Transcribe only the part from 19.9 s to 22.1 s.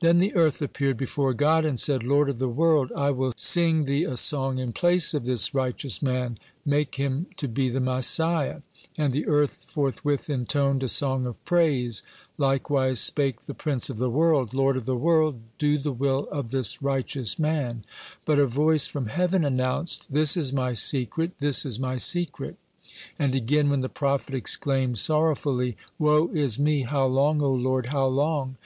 "This is my secret, this is my